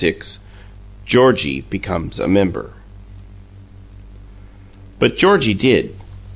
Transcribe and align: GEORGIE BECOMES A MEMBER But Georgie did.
GEORGIE 1.05 1.61
BECOMES 1.69 2.19
A 2.19 2.27
MEMBER 2.27 2.71
But 4.97 5.15
Georgie 5.15 5.53
did. 5.53 5.93